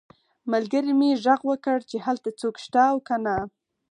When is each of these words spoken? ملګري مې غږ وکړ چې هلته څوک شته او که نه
ملګري 0.51 0.93
مې 0.99 1.09
غږ 1.23 1.41
وکړ 1.49 1.77
چې 1.89 1.97
هلته 2.05 2.29
څوک 2.39 2.55
شته 2.65 2.81
او 2.91 2.97
که 3.07 3.15
نه 3.25 3.35